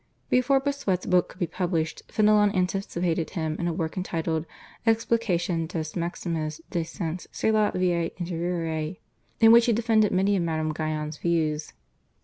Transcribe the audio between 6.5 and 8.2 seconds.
des Saints sur la vie